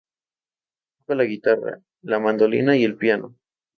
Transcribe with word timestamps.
Toca 0.97 1.13
la 1.13 1.25
guitarra, 1.25 1.79
la 2.01 2.17
mandolina 2.19 2.75
y 2.75 2.83
el 2.85 2.97
piano. 2.97 3.35